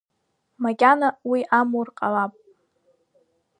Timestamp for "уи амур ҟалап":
1.29-2.33